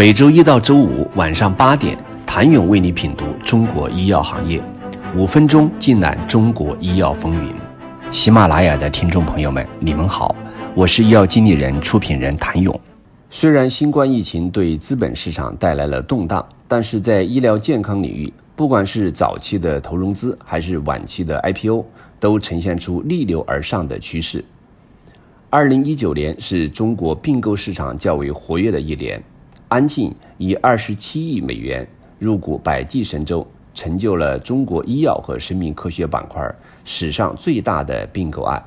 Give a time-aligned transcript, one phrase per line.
[0.00, 1.94] 每周一到周五晚上八点，
[2.26, 4.58] 谭勇为你品读中国医药行业，
[5.14, 7.52] 五分钟尽览中国医药风云。
[8.10, 10.34] 喜马拉雅的听众朋友们，你们好，
[10.74, 12.80] 我是医药经理人、出品人谭勇。
[13.28, 21.84] 虽然新冠疫情对资本市场带来了动荡，但是在医疗健康领域，不管是早期的投融资，还是晚期的 IPO，
[22.18, 24.42] 都呈现出逆流而上的趋势。
[25.50, 29.22] 二零一九年是中国并购市场较为活跃的一年，
[29.70, 31.86] 安进以二十七亿美元
[32.18, 36.42] 入股百济神州，成就了中国医药和生命科学板块
[36.84, 38.60] 史上最大的并购案。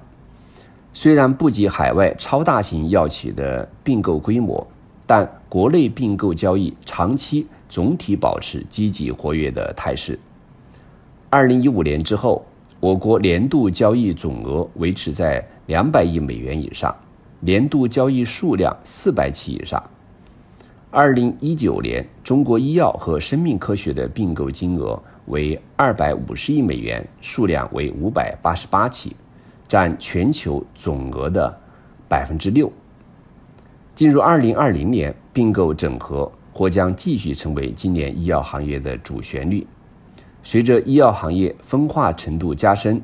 [0.93, 4.65] 虽然不及海外超大型药企的并购规模，
[5.05, 10.17] 但国内并购交易长期总体保持积极活跃的态势。
[11.29, 12.45] 二零一五年之后，
[12.79, 16.95] 我国年度交易总额维持在两百亿美元以上，
[17.41, 19.83] 年度交易数量四百起以上。
[20.95, 29.15] 二零一九年，中国医药和生命科学的并购金额为二百五十亿美元，数量为五百八十八起。
[29.67, 31.51] 占全球总额的
[32.07, 32.71] 百分之六。
[33.95, 39.65] 进入二零二零年，并购整合或将继续成为今年医药行业的主旋律。
[40.43, 43.01] 随着医药行业分化程度加深，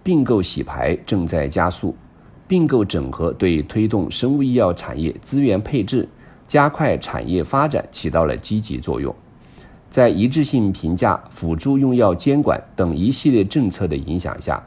[0.00, 1.92] 并购洗牌正在加速。
[2.46, 6.06] 并购整合对推动生物医药产业资源配置、
[6.52, 9.14] 加快产业发展起到了积极作用。
[9.88, 14.62] 在一致性评价、辅助用药监管等一系列政策的影响下。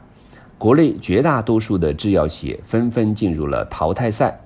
[0.58, 4.36] 国内绝大多数的制药企业纷纷进入了淘汰赛，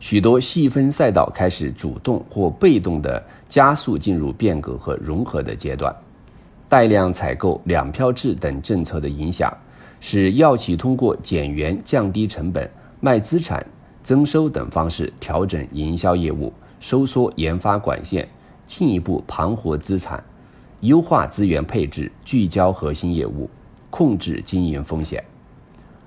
[0.00, 5.94] 许多细分赛道开始主动或被动的加速进入变革和融合的阶段。
[6.68, 9.56] 带量采购、两票制等政策的影响，
[10.00, 13.64] 使药企通过减员、降低成本、卖资产、
[14.02, 18.28] 增收等方式调整营销业务，收缩研发管线，
[18.66, 20.22] 进一步盘活资产，
[20.80, 23.48] 优化资源配置，聚焦核心业务。
[23.92, 25.20] 控制经营风险，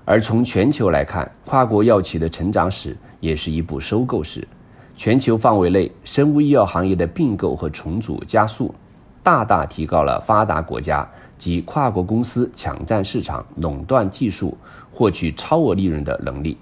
[0.05, 4.47] 而从全球来看，跨国药企的成长史也是一部收购史。
[4.95, 8.73] 全球范围内，生物医药行业的并购和重组加速，
[9.21, 11.05] 大大提高了发达国家
[11.37, 14.57] 及跨国公司抢占市场、垄断技术、
[14.89, 16.57] 获取超额利润的能力。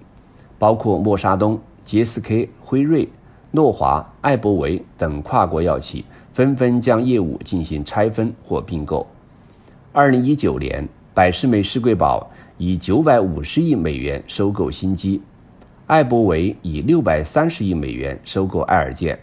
[0.62, 3.10] 包括默沙东、GSK、辉瑞、
[3.50, 9.08] 诺华、艾伯维等跨国药企纷纷将业务进行拆分或并购。
[9.92, 10.88] 二零一九年。
[11.14, 15.22] 百事美世贵宝以九百五十亿美元收购新基，
[15.86, 19.20] 艾伯维以六百三十亿美元收购爱尔健，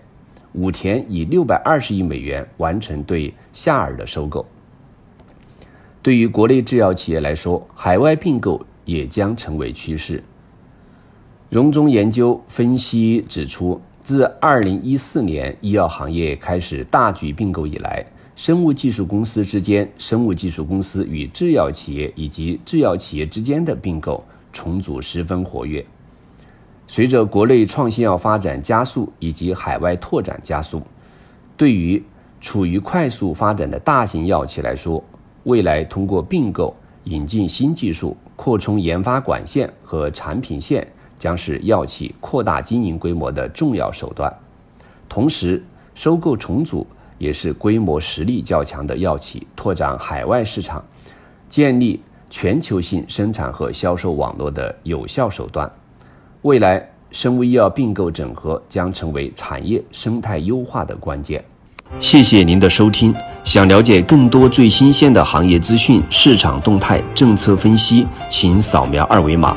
[0.52, 4.44] 武田以六百二十亿美元完成对夏尔的收购。
[6.02, 10.22] 对于国内制药企业来说，海外并购也将成为趋势。
[11.50, 18.04] 荣中研究分析指出，自二零一四年医药行业开始大举并购以来。
[18.36, 24.22] 生物技术公司之间、生物技术公司与制药企业以及制药企业之间的并购
[24.52, 25.84] 重组十分活跃。
[26.86, 30.82] 随着国内创新药发展加速以及海外拓展加速，
[31.56, 32.02] 对于
[32.42, 35.02] 处于快速发展的大型药企来说，
[35.44, 40.86] 未来通过并购引进新技术、扩充研发管线和产品线，
[41.18, 44.32] 将是药企扩大经营规模的重要手段。
[45.08, 45.64] 同时，
[45.94, 46.86] 收购重组。
[47.18, 50.80] 也是规模实力较强的药企拓展海外市场、
[51.48, 55.68] 建立全球性生产和销售网络的有效手段。
[56.42, 61.44] 未来，生物医药并购整合将成为产业生态优化的关键。
[61.98, 63.12] 谢谢您的收听。
[63.42, 69.56] 想了解更多最新鲜的行业资讯、市场动态、政策分析，请扫描二维码